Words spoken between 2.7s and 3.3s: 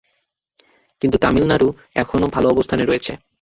রয়েছে।